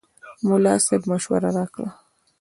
[0.47, 1.89] ملا صاحب مشوره راکړه.